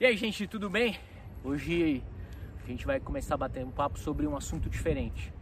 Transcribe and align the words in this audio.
E 0.00 0.06
aí, 0.06 0.16
gente, 0.16 0.48
tudo 0.48 0.68
bem? 0.68 0.98
Hoje 1.44 2.02
a 2.64 2.66
gente 2.66 2.84
vai 2.84 2.98
começar 2.98 3.34
a 3.34 3.38
bater 3.38 3.64
um 3.64 3.70
papo 3.70 3.96
sobre 3.96 4.26
um 4.26 4.36
assunto 4.36 4.68
diferente. 4.68 5.32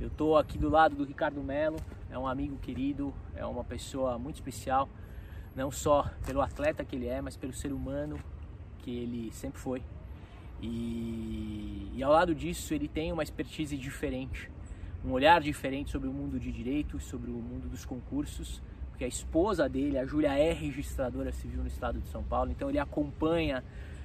Eu 0.00 0.08
estou 0.08 0.38
aqui 0.38 0.56
do 0.56 0.70
lado 0.70 0.96
do 0.96 1.04
Ricardo 1.04 1.42
Melo, 1.42 1.76
é 2.10 2.18
um 2.18 2.26
amigo 2.26 2.56
querido, 2.56 3.12
é 3.36 3.44
uma 3.44 3.62
pessoa 3.62 4.18
muito 4.18 4.36
especial, 4.36 4.88
não 5.54 5.70
só 5.70 6.10
pelo 6.24 6.40
atleta 6.40 6.82
que 6.82 6.96
ele 6.96 7.08
é, 7.08 7.20
mas 7.20 7.36
pelo 7.36 7.52
ser 7.52 7.74
humano 7.74 8.18
que 8.78 8.90
ele 8.90 9.30
sempre 9.32 9.60
foi. 9.60 9.82
E, 10.62 11.92
e 11.94 12.02
ao 12.02 12.10
lado 12.10 12.34
disso, 12.34 12.72
ele 12.72 12.88
tem 12.88 13.12
uma 13.12 13.22
expertise 13.22 13.76
diferente, 13.76 14.50
um 15.04 15.10
olhar 15.10 15.42
diferente 15.42 15.90
sobre 15.90 16.08
o 16.08 16.12
mundo 16.12 16.40
de 16.40 16.50
direito, 16.50 16.98
sobre 16.98 17.30
o 17.30 17.34
mundo 17.34 17.68
dos 17.68 17.84
concursos, 17.84 18.62
porque 18.88 19.04
a 19.04 19.08
esposa 19.08 19.68
dele, 19.68 19.98
a 19.98 20.06
Júlia, 20.06 20.38
é 20.38 20.54
registradora 20.54 21.30
civil 21.32 21.60
no 21.60 21.68
estado 21.68 22.00
de 22.00 22.08
São 22.08 22.22
Paulo, 22.22 22.50
então 22.50 22.70
ele 22.70 22.78
acompanha 22.78 23.62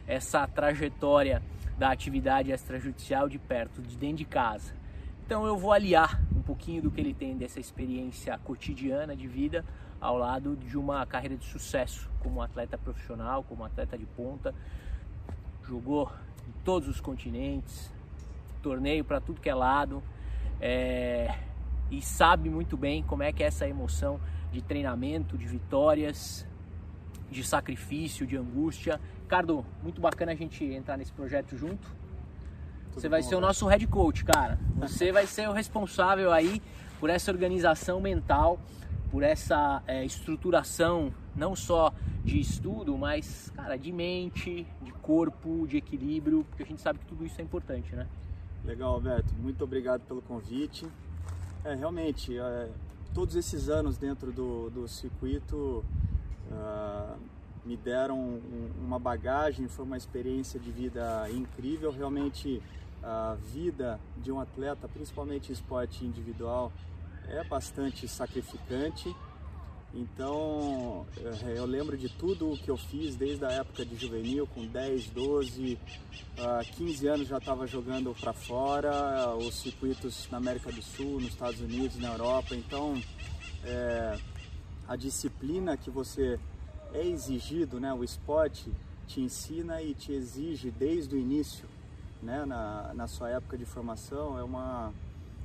essa 0.07 0.47
trajetória 0.47 1.41
da 1.77 1.91
atividade 1.91 2.51
extrajudicial 2.51 3.27
de 3.27 3.37
perto, 3.37 3.81
de 3.81 3.97
dentro 3.97 4.17
de 4.17 4.25
casa. 4.25 4.73
Então 5.25 5.45
eu 5.45 5.57
vou 5.57 5.71
aliar 5.71 6.21
um 6.35 6.41
pouquinho 6.41 6.83
do 6.83 6.91
que 6.91 7.01
ele 7.01 7.13
tem 7.13 7.35
dessa 7.35 7.59
experiência 7.59 8.37
cotidiana 8.39 9.15
de 9.15 9.27
vida 9.27 9.65
ao 9.99 10.17
lado 10.17 10.55
de 10.55 10.77
uma 10.77 11.05
carreira 11.05 11.35
de 11.35 11.45
sucesso 11.45 12.09
como 12.19 12.41
atleta 12.41 12.77
profissional, 12.77 13.43
como 13.43 13.63
atleta 13.63 13.97
de 13.97 14.05
ponta. 14.05 14.53
Jogou 15.63 16.11
em 16.47 16.51
todos 16.63 16.87
os 16.87 17.01
continentes, 17.01 17.91
torneio 18.61 19.03
para 19.03 19.19
tudo 19.19 19.41
que 19.41 19.49
é 19.49 19.55
lado 19.55 20.03
é... 20.61 21.35
e 21.89 22.01
sabe 22.01 22.49
muito 22.49 22.77
bem 22.77 23.03
como 23.03 23.23
é 23.23 23.31
que 23.31 23.43
é 23.43 23.47
essa 23.47 23.67
emoção 23.67 24.19
de 24.51 24.61
treinamento, 24.61 25.37
de 25.37 25.45
vitórias, 25.45 26.47
de 27.29 27.43
sacrifício, 27.43 28.25
de 28.25 28.37
angústia. 28.37 28.99
Ricardo, 29.25 29.65
muito 29.81 29.99
bacana 29.99 30.33
a 30.33 30.35
gente 30.35 30.63
entrar 30.63 30.97
nesse 30.97 31.11
projeto 31.11 31.57
junto. 31.57 31.87
Tudo 32.91 33.01
Você 33.01 33.09
vai 33.09 33.23
bom, 33.23 33.27
ser 33.27 33.35
o 33.35 33.41
nosso 33.41 33.65
head 33.65 33.87
coach, 33.87 34.23
cara. 34.23 34.59
Você 34.77 35.11
vai 35.11 35.25
ser 35.25 35.49
o 35.49 35.51
responsável 35.51 36.31
aí 36.31 36.61
por 36.99 37.09
essa 37.09 37.31
organização 37.31 37.99
mental, 37.99 38.59
por 39.09 39.23
essa 39.23 39.81
é, 39.87 40.05
estruturação 40.05 41.11
não 41.35 41.55
só 41.55 41.91
de 42.23 42.39
estudo, 42.39 42.95
mas, 42.99 43.51
cara, 43.55 43.77
de 43.77 43.91
mente, 43.91 44.67
de 44.83 44.91
corpo, 44.91 45.65
de 45.67 45.77
equilíbrio, 45.77 46.45
porque 46.47 46.61
a 46.61 46.65
gente 46.67 46.79
sabe 46.79 46.99
que 46.99 47.05
tudo 47.07 47.25
isso 47.25 47.41
é 47.41 47.43
importante, 47.43 47.95
né? 47.95 48.07
Legal, 48.63 48.93
Alberto. 48.93 49.33
Muito 49.39 49.63
obrigado 49.63 50.01
pelo 50.01 50.21
convite. 50.21 50.85
É, 51.63 51.73
realmente, 51.73 52.37
é, 52.37 52.69
todos 53.11 53.35
esses 53.35 53.69
anos 53.69 53.97
dentro 53.97 54.31
do, 54.31 54.69
do 54.69 54.87
circuito, 54.87 55.83
uh, 56.51 57.17
me 57.65 57.75
deram 57.75 58.17
um, 58.17 58.71
uma 58.79 58.99
bagagem, 58.99 59.67
foi 59.67 59.83
uma 59.83 59.97
experiência 59.97 60.59
de 60.59 60.71
vida 60.71 61.27
incrível. 61.31 61.91
Realmente 61.91 62.61
a 63.03 63.35
vida 63.53 63.99
de 64.17 64.31
um 64.31 64.39
atleta, 64.39 64.87
principalmente 64.87 65.51
esporte 65.51 66.05
individual, 66.05 66.71
é 67.27 67.43
bastante 67.43 68.07
sacrificante. 68.07 69.13
Então 69.93 71.05
eh, 71.17 71.53
eu 71.55 71.65
lembro 71.65 71.97
de 71.97 72.09
tudo 72.09 72.51
o 72.51 72.57
que 72.57 72.69
eu 72.69 72.75
fiz 72.75 73.15
desde 73.15 73.45
a 73.45 73.51
época 73.51 73.85
de 73.85 73.95
juvenil, 73.95 74.45
com 74.47 74.65
10, 74.67 75.09
12, 75.11 75.79
15 76.75 77.07
anos 77.07 77.27
já 77.27 77.37
estava 77.37 77.65
jogando 77.65 78.13
para 78.19 78.33
fora, 78.33 79.33
os 79.37 79.55
circuitos 79.55 80.27
na 80.29 80.37
América 80.37 80.69
do 80.69 80.81
Sul, 80.81 81.21
nos 81.21 81.29
Estados 81.29 81.61
Unidos, 81.61 81.97
na 81.97 82.09
Europa. 82.09 82.55
Então 82.55 83.01
é, 83.63 84.17
a 84.85 84.97
disciplina 84.97 85.77
que 85.77 85.89
você 85.89 86.37
é 86.95 87.05
exigido, 87.05 87.79
né? 87.79 87.93
O 87.93 88.03
esporte 88.03 88.71
te 89.07 89.21
ensina 89.21 89.81
e 89.81 89.93
te 89.93 90.11
exige 90.11 90.71
desde 90.71 91.15
o 91.15 91.19
início, 91.19 91.67
né? 92.21 92.45
Na, 92.45 92.93
na 92.93 93.07
sua 93.07 93.29
época 93.29 93.57
de 93.57 93.65
formação 93.65 94.37
é 94.39 94.43
uma 94.43 94.93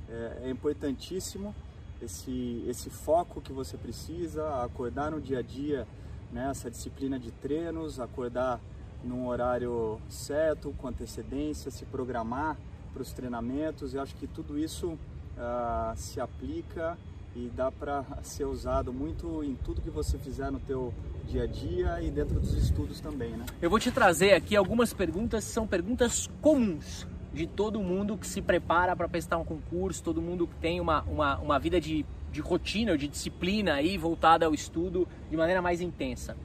é, 0.09 0.43
é 0.45 0.49
importantíssimo 0.49 1.53
esse 2.01 2.63
esse 2.67 2.89
foco 2.89 3.41
que 3.41 3.53
você 3.53 3.77
precisa, 3.77 4.63
acordar 4.63 5.11
no 5.11 5.21
dia 5.21 5.39
a 5.39 5.41
dia, 5.41 5.87
né? 6.31 6.49
Essa 6.49 6.71
disciplina 6.71 7.19
de 7.19 7.31
treinos, 7.31 7.99
acordar 7.99 8.59
num 9.03 9.27
horário 9.27 9.99
certo, 10.09 10.73
com 10.77 10.87
antecedência, 10.87 11.71
se 11.71 11.85
programar 11.85 12.57
para 12.93 13.01
os 13.01 13.11
treinamentos. 13.11 13.93
Eu 13.93 14.01
acho 14.01 14.15
que 14.15 14.27
tudo 14.27 14.57
isso 14.57 14.87
uh, 14.87 15.95
se 15.95 16.19
aplica 16.19 16.97
e 17.35 17.49
dá 17.55 17.71
para 17.71 18.03
ser 18.23 18.45
usado 18.45 18.91
muito 18.91 19.43
em 19.43 19.55
tudo 19.55 19.81
que 19.81 19.89
você 19.89 20.17
fizer 20.17 20.51
no 20.51 20.59
teu 20.59 20.93
dia 21.31 21.43
a 21.43 21.47
dia 21.47 22.01
e 22.01 22.11
dentro 22.11 22.39
dos 22.39 22.53
estudos 22.53 22.99
também, 22.99 23.31
né? 23.31 23.45
Eu 23.61 23.69
vou 23.69 23.79
te 23.79 23.89
trazer 23.89 24.33
aqui 24.33 24.53
algumas 24.55 24.93
perguntas, 24.93 25.45
são 25.45 25.65
perguntas 25.65 26.29
comuns 26.41 27.07
de 27.33 27.47
todo 27.47 27.79
mundo 27.81 28.17
que 28.17 28.27
se 28.27 28.41
prepara 28.41 28.93
para 28.95 29.07
prestar 29.07 29.37
um 29.37 29.45
concurso, 29.45 30.03
todo 30.03 30.21
mundo 30.21 30.45
que 30.45 30.55
tem 30.55 30.81
uma, 30.81 31.03
uma, 31.03 31.37
uma 31.37 31.59
vida 31.59 31.79
de, 31.79 32.05
de 32.33 32.41
rotina 32.41 32.97
de 32.97 33.07
disciplina 33.07 33.75
aí 33.75 33.97
voltada 33.97 34.45
ao 34.45 34.53
estudo 34.53 35.07
de 35.29 35.37
maneira 35.37 35.61
mais 35.61 35.79
intensa. 35.79 36.35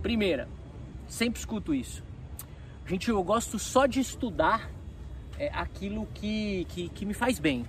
Primeira, 0.00 0.48
sempre 1.08 1.40
escuto 1.40 1.74
isso. 1.74 2.04
Gente, 2.86 3.10
eu 3.10 3.22
gosto 3.24 3.58
só 3.58 3.86
de 3.86 3.98
estudar 3.98 4.70
é, 5.36 5.48
aquilo 5.48 6.06
que, 6.14 6.64
que, 6.68 6.88
que 6.90 7.04
me 7.04 7.12
faz 7.12 7.40
bem. 7.40 7.66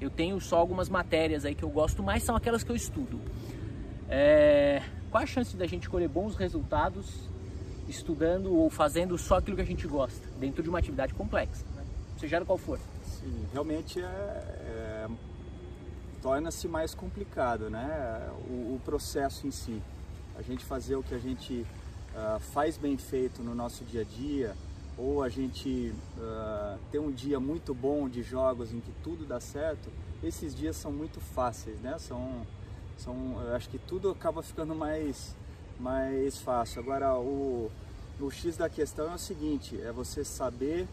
Eu 0.00 0.10
tenho 0.10 0.40
só 0.40 0.56
algumas 0.56 0.88
matérias 0.88 1.44
aí 1.44 1.54
que 1.54 1.62
eu 1.62 1.70
gosto 1.70 2.02
mais, 2.02 2.24
são 2.24 2.34
aquelas 2.34 2.64
que 2.64 2.70
eu 2.70 2.76
estudo. 2.76 3.20
É... 4.08 4.82
Qual 5.10 5.22
a 5.22 5.26
chance 5.26 5.56
da 5.56 5.66
gente 5.66 5.88
colher 5.88 6.08
bons 6.08 6.36
resultados 6.36 7.28
estudando 7.88 8.54
ou 8.54 8.68
fazendo 8.68 9.16
só 9.16 9.38
aquilo 9.38 9.56
que 9.56 9.62
a 9.62 9.66
gente 9.66 9.86
gosta, 9.86 10.26
dentro 10.38 10.62
de 10.62 10.68
uma 10.68 10.78
atividade 10.78 11.14
complexa, 11.14 11.64
né? 11.74 11.84
seja 12.18 12.44
qual 12.44 12.58
for? 12.58 12.78
Sim, 13.02 13.46
realmente 13.52 14.00
é, 14.00 14.04
é... 14.04 15.08
torna-se 16.20 16.68
mais 16.68 16.94
complicado, 16.94 17.70
né? 17.70 18.30
O, 18.48 18.74
o, 18.74 18.80
processo 18.84 19.46
em 19.46 19.50
si. 19.50 19.80
A 20.36 20.42
gente 20.42 20.64
fazer 20.64 20.96
o 20.96 21.02
que 21.02 21.14
a 21.14 21.18
gente 21.18 21.66
uh, 22.14 22.38
faz 22.38 22.76
bem 22.76 22.96
feito 22.98 23.42
no 23.42 23.54
nosso 23.54 23.84
dia 23.84 24.02
a 24.02 24.04
dia, 24.04 24.54
ou 24.96 25.22
a 25.22 25.28
gente 25.28 25.94
uh, 26.18 26.78
ter 26.90 26.98
um 26.98 27.10
dia 27.10 27.40
muito 27.40 27.72
bom 27.72 28.08
de 28.08 28.22
jogos 28.22 28.72
em 28.72 28.80
que 28.80 28.92
tudo 29.02 29.24
dá 29.24 29.40
certo, 29.40 29.90
esses 30.22 30.54
dias 30.54 30.76
são 30.76 30.92
muito 30.92 31.20
fáceis, 31.20 31.80
né? 31.80 31.96
São, 31.98 32.46
são, 32.98 33.40
eu 33.42 33.54
acho 33.54 33.68
que 33.68 33.78
tudo 33.78 34.10
acaba 34.10 34.42
ficando 34.42 34.74
mais, 34.74 35.34
mais 35.78 36.38
fácil. 36.38 36.80
Agora, 36.80 37.14
o, 37.14 37.70
o 38.20 38.30
X 38.30 38.56
da 38.56 38.68
questão 38.68 39.12
é 39.12 39.14
o 39.14 39.18
seguinte, 39.18 39.80
é 39.80 39.92
você 39.92 40.24
saber 40.24 40.86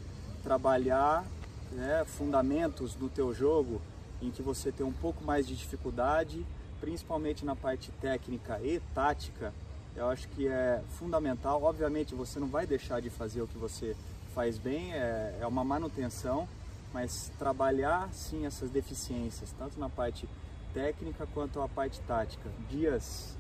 trabalhar 0.44 1.26
né, 1.72 2.06
fundamentos 2.06 2.94
do 2.94 3.10
teu 3.10 3.34
jogo 3.34 3.82
em 4.22 4.32
que 4.32 4.42
você 4.42 4.72
tem 4.72 4.86
um 4.86 4.94
pouco 4.94 5.24
mais 5.24 5.48
de 5.48 5.56
dificuldade, 5.56 6.46
principalmente 6.80 7.44
na 7.44 7.56
parte 7.56 7.92
técnica 8.00 8.60
e 8.62 8.80
tática, 8.94 9.54
eu 9.96 10.08
acho 10.10 10.28
que 10.30 10.48
é 10.48 10.82
fundamental. 11.00 11.64
Obviamente, 11.64 12.14
você 12.14 12.40
não 12.40 12.48
vai 12.48 12.66
deixar 12.68 13.02
de 13.02 13.10
fazer 13.10 13.42
o 13.42 13.48
que 13.48 13.58
você 13.58 13.96
faz 14.34 14.58
bem, 14.58 14.94
é, 14.94 15.40
é 15.42 15.48
uma 15.48 15.64
manutenção, 15.64 16.48
mas 16.94 17.32
trabalhar 17.40 18.10
sim 18.12 18.46
essas 18.46 18.70
deficiências, 18.70 19.54
tanto 19.58 19.80
na 19.80 19.90
parte 19.90 20.28
técnica 20.76 21.26
quanto 21.34 21.62
a 21.62 21.70
parte 21.70 22.02
tática. 22.02 22.52
Dias, 22.70 23.34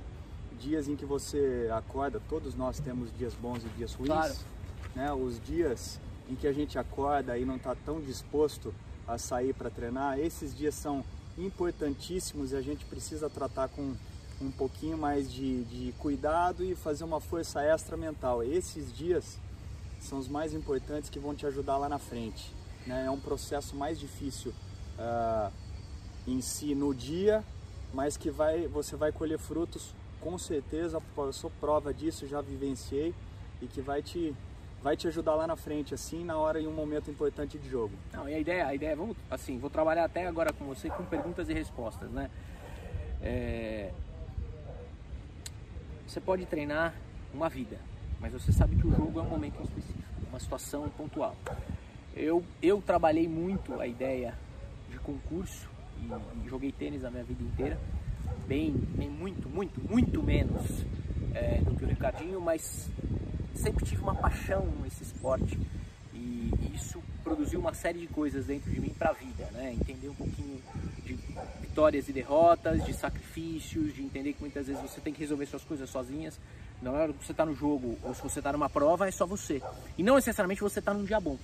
dias 0.57 0.87
em 0.87 0.95
que 0.95 1.05
você 1.05 1.69
acorda, 1.71 2.21
todos 2.29 2.55
nós 2.55 2.79
temos 2.79 3.15
dias 3.15 3.33
bons 3.33 3.63
e 3.65 3.67
dias 3.77 3.93
ruins, 3.93 4.07
claro. 4.07 4.33
né? 4.95 5.11
Os 5.11 5.39
dias 5.41 5.99
em 6.29 6.35
que 6.35 6.47
a 6.47 6.53
gente 6.53 6.79
acorda 6.79 7.37
e 7.37 7.43
não 7.43 7.57
está 7.57 7.75
tão 7.75 7.99
disposto 7.99 8.73
a 9.05 9.17
sair 9.17 9.53
para 9.53 9.69
treinar, 9.69 10.17
esses 10.17 10.55
dias 10.55 10.73
são 10.73 11.03
importantíssimos 11.37 12.53
e 12.53 12.55
a 12.55 12.61
gente 12.61 12.85
precisa 12.85 13.29
tratar 13.29 13.67
com 13.67 13.93
um 14.41 14.51
pouquinho 14.51 14.97
mais 14.97 15.31
de, 15.31 15.63
de 15.65 15.91
cuidado 15.99 16.63
e 16.63 16.73
fazer 16.73 17.03
uma 17.03 17.19
força 17.19 17.61
extra 17.61 17.97
mental. 17.97 18.41
Esses 18.41 18.95
dias 18.95 19.37
são 19.99 20.17
os 20.17 20.27
mais 20.27 20.53
importantes 20.53 21.09
que 21.09 21.19
vão 21.19 21.35
te 21.35 21.45
ajudar 21.45 21.77
lá 21.77 21.89
na 21.89 21.99
frente. 21.99 22.51
Né? 22.87 23.05
É 23.05 23.11
um 23.11 23.19
processo 23.19 23.75
mais 23.75 23.99
difícil 23.99 24.51
uh, 24.97 25.51
em 26.27 26.41
si 26.41 26.73
no 26.73 26.93
dia, 26.93 27.43
mas 27.93 28.17
que 28.17 28.29
vai, 28.29 28.67
você 28.67 28.95
vai 28.95 29.11
colher 29.11 29.37
frutos 29.37 29.93
com 30.19 30.37
certeza. 30.37 31.01
Eu 31.17 31.33
sou 31.33 31.51
prova 31.59 31.93
disso, 31.93 32.27
já 32.27 32.41
vivenciei 32.41 33.13
e 33.61 33.67
que 33.67 33.81
vai 33.81 34.01
te 34.01 34.35
vai 34.81 34.95
te 34.95 35.07
ajudar 35.07 35.33
lá 35.33 35.47
na 35.47 35.55
frente, 35.55 35.95
assim, 35.95 36.23
na 36.23 36.37
hora 36.37 36.61
em 36.61 36.67
um 36.67 36.71
momento 36.71 37.09
importante 37.09 37.57
de 37.57 37.67
jogo. 37.67 37.95
Não, 38.13 38.29
e 38.29 38.35
a 38.35 38.39
ideia, 38.39 38.67
a 38.67 38.75
ideia, 38.75 38.95
vamos, 38.95 39.17
assim, 39.31 39.57
vou 39.57 39.67
trabalhar 39.67 40.05
até 40.05 40.27
agora 40.27 40.53
com 40.53 40.63
você 40.63 40.91
com 40.91 41.03
perguntas 41.03 41.49
e 41.49 41.53
respostas, 41.55 42.11
né? 42.11 42.29
É, 43.19 43.91
você 46.05 46.21
pode 46.21 46.45
treinar 46.45 46.93
uma 47.33 47.49
vida, 47.49 47.79
mas 48.19 48.31
você 48.31 48.51
sabe 48.51 48.75
que 48.75 48.85
o 48.85 48.91
jogo 48.91 49.19
é 49.19 49.23
um 49.23 49.27
momento 49.27 49.59
específico, 49.63 50.03
uma 50.29 50.39
situação 50.39 50.87
pontual. 50.89 51.35
Eu, 52.15 52.45
eu 52.61 52.79
trabalhei 52.79 53.27
muito 53.27 53.81
a 53.81 53.87
ideia 53.87 54.37
de 54.91 54.99
concurso 54.99 55.67
e, 56.01 56.45
e 56.45 56.49
joguei 56.49 56.71
tênis 56.71 57.03
a 57.03 57.11
minha 57.11 57.23
vida 57.23 57.43
inteira, 57.43 57.79
bem, 58.47 58.73
bem 58.73 59.09
muito, 59.09 59.49
muito, 59.49 59.81
muito 59.89 60.23
menos 60.23 60.85
é, 61.33 61.59
do 61.61 61.75
que 61.75 61.83
o 61.83 61.87
Ricardinho, 61.87 62.41
mas 62.41 62.89
sempre 63.53 63.85
tive 63.85 64.01
uma 64.01 64.15
paixão 64.15 64.67
nesse 64.83 65.03
esporte 65.03 65.57
e 66.13 66.71
isso 66.73 67.01
produziu 67.23 67.59
uma 67.59 67.73
série 67.73 67.99
de 67.99 68.07
coisas 68.07 68.45
dentro 68.45 68.71
de 68.71 68.79
mim 68.79 68.89
para 68.89 69.09
a 69.09 69.13
vida, 69.13 69.49
né? 69.51 69.73
Entender 69.73 70.09
um 70.09 70.15
pouquinho 70.15 70.61
de 71.03 71.17
vitórias 71.61 72.07
e 72.07 72.13
derrotas, 72.13 72.83
de 72.85 72.93
sacrifícios, 72.93 73.93
de 73.93 74.01
entender 74.01 74.33
que 74.33 74.41
muitas 74.41 74.67
vezes 74.67 74.81
você 74.81 75.01
tem 75.01 75.13
que 75.13 75.19
resolver 75.19 75.45
suas 75.45 75.63
coisas 75.63 75.89
sozinhas. 75.89 76.39
Na 76.81 76.91
hora 76.91 77.13
que 77.13 77.25
você 77.25 77.31
está 77.31 77.45
no 77.45 77.55
jogo 77.55 77.97
ou 78.03 78.13
se 78.13 78.21
você 78.21 78.39
está 78.39 78.51
numa 78.51 78.69
prova, 78.69 79.07
é 79.07 79.11
só 79.11 79.25
você. 79.25 79.61
E 79.97 80.03
não 80.03 80.15
necessariamente 80.15 80.61
você 80.61 80.79
está 80.79 80.93
num 80.93 81.03
dia 81.03 81.19
bom. 81.19 81.37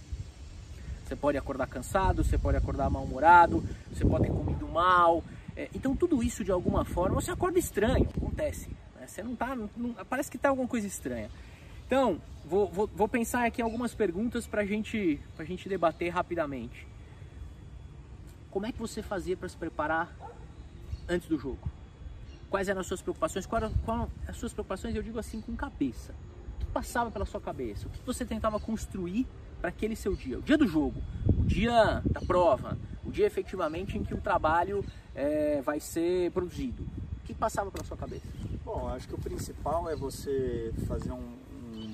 Você 1.11 1.15
pode 1.17 1.37
acordar 1.37 1.67
cansado, 1.67 2.23
você 2.23 2.37
pode 2.37 2.55
acordar 2.55 2.89
mal-humorado, 2.89 3.61
você 3.91 4.05
pode 4.05 4.27
ter 4.27 4.31
comido 4.31 4.65
mal. 4.65 5.21
É, 5.57 5.69
então 5.75 5.93
tudo 5.93 6.23
isso 6.23 6.41
de 6.41 6.53
alguma 6.53 6.85
forma 6.85 7.19
você 7.19 7.31
acorda 7.31 7.59
estranho, 7.59 8.07
acontece. 8.15 8.69
Né? 8.97 9.05
Você 9.05 9.21
não 9.21 9.35
tá, 9.35 9.53
não, 9.53 9.93
parece 10.09 10.31
que 10.31 10.37
está 10.37 10.47
alguma 10.47 10.69
coisa 10.69 10.87
estranha. 10.87 11.29
Então, 11.85 12.21
vou, 12.45 12.69
vou, 12.69 12.87
vou 12.87 13.09
pensar 13.09 13.45
aqui 13.45 13.61
algumas 13.61 13.93
perguntas 13.93 14.47
para 14.47 14.65
gente, 14.65 15.19
a 15.37 15.43
gente 15.43 15.67
debater 15.67 16.07
rapidamente. 16.07 16.87
Como 18.49 18.65
é 18.65 18.71
que 18.71 18.79
você 18.79 19.01
fazia 19.01 19.35
para 19.35 19.49
se 19.49 19.57
preparar 19.57 20.15
antes 21.09 21.27
do 21.27 21.37
jogo? 21.37 21.69
Quais 22.49 22.69
eram 22.69 22.79
as 22.79 22.87
suas 22.87 23.01
preocupações? 23.01 23.45
Quais 23.45 23.63
eram 23.65 24.09
as 24.29 24.37
suas 24.37 24.53
preocupações, 24.53 24.95
eu 24.95 25.03
digo 25.03 25.19
assim, 25.19 25.41
com 25.41 25.57
cabeça? 25.57 26.15
O 26.55 26.59
que 26.59 26.71
passava 26.71 27.11
pela 27.11 27.25
sua 27.25 27.41
cabeça? 27.41 27.85
O 27.85 27.89
que 27.89 27.99
você 28.05 28.23
tentava 28.23 28.61
construir 28.61 29.27
para 29.61 29.69
aquele 29.69 29.95
seu 29.95 30.15
dia? 30.15 30.39
O 30.39 30.41
dia 30.41 30.57
do 30.57 30.67
jogo, 30.67 31.01
o 31.27 31.45
dia 31.45 32.01
da 32.05 32.19
prova, 32.21 32.77
o 33.05 33.11
dia 33.11 33.27
efetivamente 33.27 33.97
em 33.97 34.03
que 34.03 34.13
o 34.13 34.17
trabalho 34.17 34.83
é, 35.15 35.61
vai 35.61 35.79
ser 35.79 36.31
produzido. 36.31 36.83
O 36.83 37.25
que 37.25 37.33
passava 37.33 37.69
pela 37.71 37.85
sua 37.85 37.95
cabeça? 37.95 38.25
Bom, 38.65 38.87
acho 38.89 39.07
que 39.07 39.13
o 39.13 39.19
principal 39.19 39.89
é 39.89 39.95
você 39.95 40.73
fazer 40.87 41.11
um, 41.11 41.39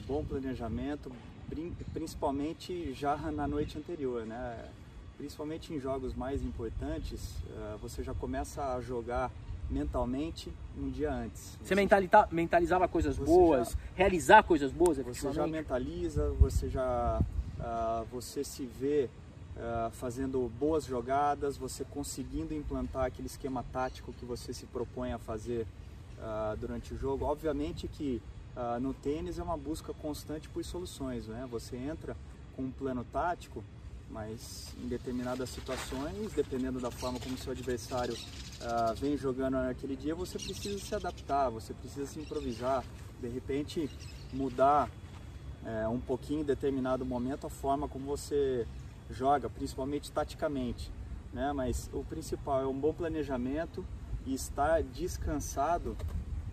bom 0.08 0.24
planejamento, 0.24 1.12
principalmente 1.94 2.94
já 2.94 3.18
na 3.18 3.48
noite 3.48 3.78
anterior, 3.78 4.26
né? 4.26 4.66
Principalmente 5.18 5.74
em 5.74 5.80
jogos 5.80 6.16
mais 6.16 6.44
importantes, 6.44 7.36
eh, 7.50 7.76
você 7.82 8.04
já 8.04 8.14
começa 8.14 8.76
a 8.76 8.80
jogar 8.80 9.32
mentalmente 9.70 10.54
um 10.78 10.90
dia 10.90 11.12
antes. 11.12 11.58
Você, 11.62 11.76
você 11.76 12.28
mentalizava 12.32 12.88
coisas 12.88 13.18
boas, 13.18 13.72
já, 13.72 13.78
realizar 13.96 14.44
coisas 14.44 14.72
boas, 14.72 14.98
Você 14.98 15.34
já 15.34 15.46
mentaliza, 15.46 16.30
você 16.40 16.70
já 16.70 17.20
uh, 17.60 18.06
você 18.12 18.44
se 18.44 18.66
vê 18.66 19.10
uh, 19.56 19.92
fazendo 19.92 20.52
boas 20.60 20.86
jogadas, 20.86 21.58
você 21.58 21.84
conseguindo 21.84 22.54
implantar 22.54 23.06
aquele 23.06 23.28
esquema 23.28 23.64
tático 23.72 24.14
que 24.14 24.26
você 24.26 24.54
se 24.54 24.66
propõe 24.66 25.14
a 25.14 25.18
fazer 25.18 25.66
uh, 26.18 26.58
durante 26.58 26.94
o 26.94 26.98
jogo. 26.98 27.26
Obviamente 27.26 27.88
que 27.88 28.22
no 28.82 28.92
tênis 28.92 29.38
é 29.38 29.44
uma 29.44 29.56
busca 29.56 29.94
constante 29.94 30.50
por 30.50 30.66
soluções, 30.66 31.28
né? 31.28 31.48
Você 31.52 31.78
entra 31.78 32.18
com 32.56 32.64
um 32.64 32.72
plano 32.72 33.06
tático, 33.14 33.64
mas 34.10 34.74
em 34.84 34.88
determinadas 34.88 35.52
situações, 35.52 36.34
dependendo 36.34 36.80
da 36.80 36.90
forma 36.90 37.20
como 37.20 37.38
seu 37.38 37.52
adversário 37.52 38.18
vem 39.00 39.16
jogando 39.16 39.58
naquele 39.58 39.96
dia, 39.96 40.16
você 40.16 40.40
precisa 40.40 40.80
se 40.80 40.96
adaptar, 40.96 41.52
você 41.52 41.72
precisa 41.72 42.08
se 42.08 42.20
improvisar, 42.20 42.84
de 43.22 43.28
repente 43.28 43.88
mudar 44.34 44.90
uh, 45.64 45.90
um 45.90 46.00
pouquinho 46.00 46.42
em 46.42 46.46
determinado 46.46 47.06
momento 47.06 47.48
a 47.48 47.50
forma 47.50 47.88
como 47.88 48.06
você 48.06 48.68
joga, 49.10 49.50
principalmente 49.50 50.12
taticamente, 50.12 50.92
né? 51.34 51.54
Mas 51.54 51.90
o 51.94 52.04
principal 52.04 52.62
é 52.62 52.68
um 52.68 52.78
bom 52.78 52.94
planejamento 52.94 53.86
e 54.26 54.34
estar 54.34 54.84
descansado 54.84 55.96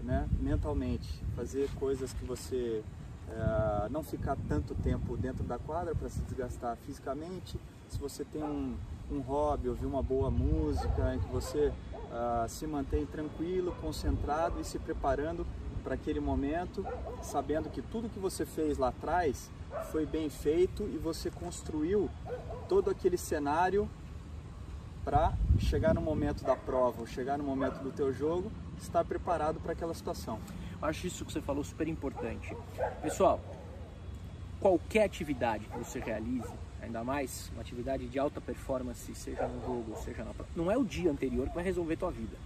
né, 0.02 0.28
mentalmente, 0.38 1.22
fazer 1.34 1.68
coisas 1.74 2.12
que 2.12 2.24
você 2.24 2.84
é, 3.28 3.88
não 3.88 4.02
ficar 4.02 4.36
tanto 4.48 4.74
tempo 4.74 5.16
dentro 5.16 5.42
da 5.44 5.58
quadra 5.58 5.94
para 5.94 6.08
se 6.08 6.20
desgastar 6.20 6.76
fisicamente. 6.84 7.58
Se 7.88 7.98
você 7.98 8.24
tem 8.24 8.42
um, 8.42 8.76
um 9.10 9.20
hobby, 9.20 9.68
ouvir 9.68 9.86
uma 9.86 10.02
boa 10.02 10.30
música, 10.30 11.14
em 11.14 11.18
que 11.18 11.28
você 11.28 11.68
uh, 11.68 12.48
se 12.48 12.66
mantém 12.66 13.06
tranquilo, 13.06 13.74
concentrado 13.80 14.60
e 14.60 14.64
se 14.64 14.78
preparando 14.78 15.46
para 15.84 15.94
aquele 15.94 16.19
momento, 16.19 16.84
sabendo 17.22 17.69
que 17.69 17.82
tudo 17.82 18.08
que 18.08 18.19
você 18.19 18.46
fez 18.46 18.78
lá 18.78 18.88
atrás 18.88 19.50
foi 19.92 20.06
bem 20.06 20.31
feito 20.31 20.82
e 20.84 20.96
você 20.96 21.31
construiu 21.31 22.10
todo 22.69 22.90
aquele 22.90 23.19
cenário 23.19 23.88
para 25.04 25.34
chegar 25.58 25.94
no 25.94 26.00
momento 26.00 26.42
da 26.42 26.56
prova, 26.56 27.02
ou 27.02 27.06
chegar 27.06 27.36
no 27.36 27.44
momento 27.44 27.82
do 27.82 27.92
teu 27.92 28.12
jogo, 28.12 28.50
estar 28.78 29.04
preparado 29.04 29.60
para 29.60 29.72
aquela 29.72 29.92
situação. 29.92 30.40
Acho 30.81 31.06
isso 31.06 31.25
que 31.25 31.32
você 31.32 31.42
falou 31.42 31.62
super 31.62 31.87
importante. 31.87 32.56
Pessoal, 33.02 33.38
qualquer 34.58 35.04
atividade 35.04 35.66
que 35.66 35.78
você 35.78 36.00
realize, 36.00 36.48
ainda 36.80 37.04
mais 37.04 37.50
uma 37.52 37.60
atividade 37.60 38.08
de 38.08 38.19
alta 38.19 38.40
performance, 38.40 39.14
seja 39.14 39.46
no 39.46 39.60
jogo, 39.60 39.94
seja 40.02 40.25
na 40.25 40.32
prova, 40.32 40.50
não 40.56 40.70
é 40.70 40.78
o 40.78 40.84
dia 40.84 41.10
anterior 41.10 41.48
que 41.48 41.54
vai 41.54 41.64
resolver 41.64 41.96
tua 41.96 42.10
vida. 42.10 42.37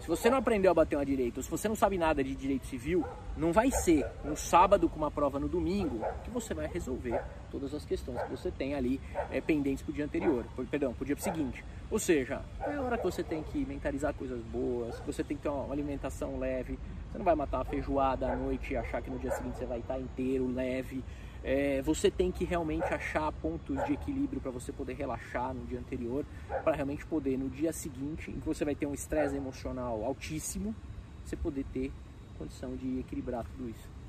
Se 0.00 0.08
você 0.08 0.30
não 0.30 0.38
aprendeu 0.38 0.70
a 0.70 0.74
bater 0.74 0.96
uma 0.96 1.04
direita, 1.04 1.40
ou 1.40 1.42
se 1.42 1.50
você 1.50 1.68
não 1.68 1.76
sabe 1.76 1.98
nada 1.98 2.24
de 2.24 2.34
direito 2.34 2.66
civil, 2.66 3.04
não 3.36 3.52
vai 3.52 3.70
ser 3.70 4.06
no 4.24 4.36
sábado 4.36 4.88
com 4.88 4.96
uma 4.96 5.10
prova 5.10 5.38
no 5.38 5.48
domingo 5.48 6.00
que 6.24 6.30
você 6.30 6.54
vai 6.54 6.66
resolver 6.66 7.22
todas 7.50 7.74
as 7.74 7.84
questões 7.84 8.22
que 8.22 8.30
você 8.30 8.50
tem 8.50 8.74
ali 8.74 9.00
é, 9.30 9.40
pendentes 9.40 9.82
para 9.82 9.90
o 9.90 9.94
dia 9.94 10.04
anterior, 10.04 10.44
perdão, 10.70 10.94
para 10.94 11.02
o 11.02 11.06
dia 11.06 11.16
seguinte. 11.16 11.64
Ou 11.90 11.98
seja, 11.98 12.40
é 12.60 12.74
a 12.74 12.80
hora 12.80 12.96
que 12.96 13.04
você 13.04 13.22
tem 13.22 13.42
que 13.42 13.58
mentalizar 13.66 14.14
coisas 14.14 14.40
boas, 14.44 14.98
você 15.00 15.24
tem 15.24 15.36
que 15.36 15.42
ter 15.42 15.48
uma 15.48 15.72
alimentação 15.72 16.38
leve, 16.38 16.78
você 17.10 17.18
não 17.18 17.24
vai 17.24 17.34
matar 17.34 17.58
uma 17.58 17.64
feijoada 17.64 18.32
à 18.32 18.36
noite 18.36 18.72
e 18.72 18.76
achar 18.76 19.02
que 19.02 19.10
no 19.10 19.18
dia 19.18 19.30
seguinte 19.32 19.58
você 19.58 19.66
vai 19.66 19.80
estar 19.80 19.98
inteiro, 19.98 20.46
leve. 20.52 21.02
É, 21.42 21.80
você 21.82 22.10
tem 22.10 22.30
que 22.30 22.44
realmente 22.44 22.92
achar 22.92 23.32
pontos 23.32 23.82
de 23.84 23.94
equilíbrio 23.94 24.40
para 24.40 24.50
você 24.50 24.72
poder 24.72 24.94
relaxar 24.94 25.54
no 25.54 25.64
dia 25.66 25.78
anterior, 25.78 26.24
para 26.64 26.76
realmente 26.76 27.04
poder 27.06 27.38
no 27.38 27.48
dia 27.48 27.72
seguinte, 27.72 28.30
em 28.30 28.38
que 28.38 28.46
você 28.46 28.64
vai 28.64 28.74
ter 28.74 28.86
um 28.86 28.94
estresse 28.94 29.36
emocional 29.36 30.04
altíssimo, 30.04 30.74
você 31.24 31.36
poder 31.36 31.64
ter 31.72 31.90
condição 32.38 32.76
de 32.76 33.00
equilibrar 33.00 33.44
tudo 33.44 33.68
isso. 33.68 33.88